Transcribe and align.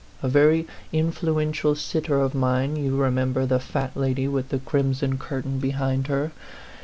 A 0.23 0.27
very 0.27 0.65
influential 0.91 1.75
sitter 1.75 2.19
of 2.21 2.33
mine 2.33 2.75
you 2.75 2.97
remember 2.97 3.45
the 3.45 3.59
fat 3.59 3.95
lady 3.95 4.27
with 4.27 4.49
the 4.49 4.57
crimson 4.57 5.19
cur 5.19 5.43
tain 5.43 5.59
behind 5.59 6.07
her 6.07 6.31